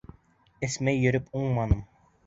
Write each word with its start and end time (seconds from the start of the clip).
Эсмәй 0.69 1.03
йөрөп 1.05 1.31
уңманым. 1.43 1.89